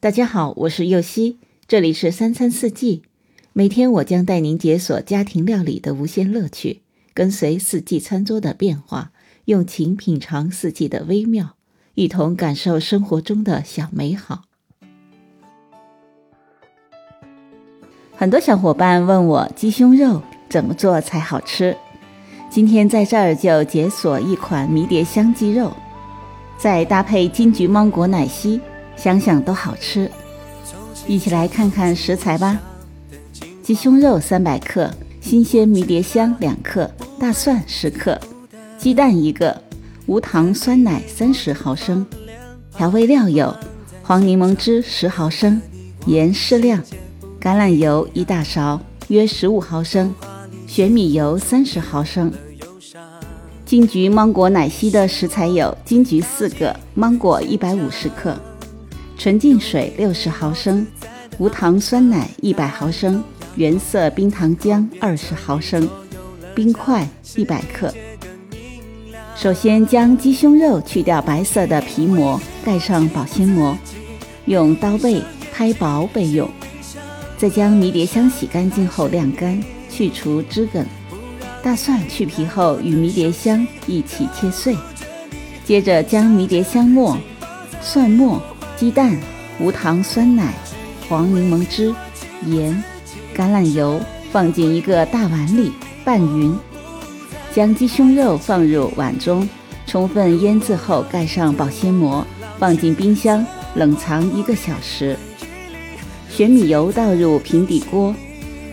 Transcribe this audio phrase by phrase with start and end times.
[0.00, 3.02] 大家好，我是右希，这里是三餐四季。
[3.52, 6.82] 每天我将带您解锁家庭料理的无限乐趣，
[7.12, 9.10] 跟随四季餐桌的变化，
[9.46, 11.56] 用情品尝四季的微妙，
[11.94, 14.42] 一同感受生活中的小美好。
[18.14, 21.76] 很多小伙伴问我鸡胸肉怎么做才好吃，
[22.48, 25.72] 今天在这儿就解锁一款迷迭香鸡肉，
[26.56, 28.60] 再搭配金桔芒果奶昔。
[28.98, 30.10] 想想都好吃，
[31.06, 32.60] 一起来看看食材吧。
[33.62, 38.20] 鸡胸肉三百克，新鲜迷迭香两克，大蒜十克，
[38.76, 39.62] 鸡蛋一个，
[40.06, 42.04] 无糖酸奶三十毫升。
[42.76, 43.54] 调味料有
[44.02, 45.60] 黄柠檬汁十毫升，
[46.06, 46.82] 盐适量，
[47.40, 50.12] 橄榄油一大勺约十五毫升，
[50.66, 52.32] 玄米油三十毫升。
[53.64, 58.34] 金桔芒果奶昔的食材有金桔四个，芒果一百五十克。
[59.18, 60.86] 纯净水六十毫升，
[61.38, 63.22] 无糖酸奶一百毫升，
[63.56, 65.88] 原色冰糖浆二十毫升，
[66.54, 67.92] 冰块一百克。
[69.34, 73.76] 首先将鸡胸肉去掉白色的皮膜，盖上保鲜膜，
[74.46, 75.20] 用刀背
[75.52, 76.48] 拍薄备用。
[77.36, 80.86] 再将迷迭香洗干净后晾干，去除枝梗。
[81.60, 84.76] 大蒜去皮后与迷迭香一起切碎。
[85.64, 87.18] 接着将迷迭香末、
[87.82, 88.40] 蒜末。
[88.78, 89.18] 鸡蛋、
[89.58, 90.54] 无糖酸奶、
[91.08, 91.92] 黄柠檬汁、
[92.46, 92.80] 盐、
[93.34, 95.72] 橄榄油放进一个大碗里
[96.04, 96.56] 拌匀，
[97.52, 99.48] 将鸡胸肉放入碗中，
[99.84, 102.24] 充分腌制后盖上保鲜膜，
[102.56, 105.16] 放进冰箱冷藏一个小时。
[106.30, 108.14] 玄米油倒入平底锅，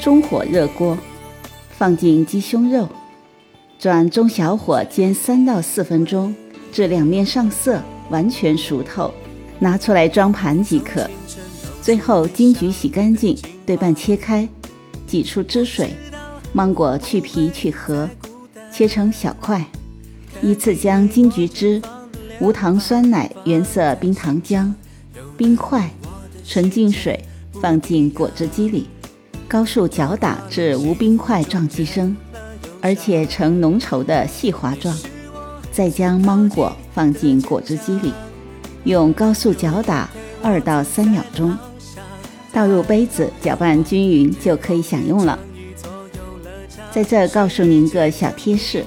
[0.00, 0.96] 中火热锅，
[1.76, 2.88] 放进鸡胸肉，
[3.78, 6.34] 转中小火煎三到四分钟，
[6.72, 9.12] 至两面上色，完全熟透。
[9.60, 11.08] 拿出来装盘即可。
[11.80, 14.48] 最后，金桔洗干净，对半切开，
[15.06, 15.94] 挤出汁水。
[16.52, 18.08] 芒果去皮去核，
[18.72, 19.64] 切成小块。
[20.42, 21.80] 依次将金桔汁、
[22.40, 24.72] 无糖酸奶、原色冰糖浆、
[25.36, 25.88] 冰块、
[26.44, 27.22] 纯净水
[27.60, 28.88] 放进果汁机里，
[29.46, 32.16] 高速搅打至无冰块状即生，
[32.80, 34.96] 而且呈浓稠的细滑状。
[35.70, 38.12] 再将芒果放进果汁机里。
[38.84, 40.08] 用高速搅打
[40.42, 41.56] 二到三秒钟，
[42.52, 45.38] 倒入杯子，搅拌均匀就可以享用了。
[46.90, 48.84] 在这告诉您个小贴士：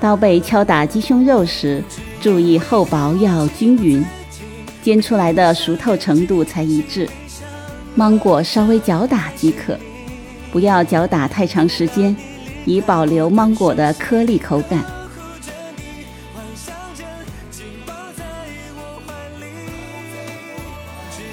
[0.00, 1.82] 刀背敲打鸡胸肉时，
[2.20, 4.04] 注意厚薄要均匀，
[4.82, 7.08] 煎出来的熟透程度才一致。
[7.94, 9.78] 芒果稍微搅打即可，
[10.52, 12.14] 不要搅打太长时间，
[12.64, 14.84] 以保留芒果的颗粒口感。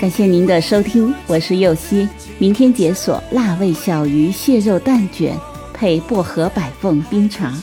[0.02, 2.10] 感谢您的收听，我是右希。
[2.40, 5.38] 明天解锁辣味小鱼蟹肉蛋卷，
[5.76, 7.54] 配薄荷百凤冰茶。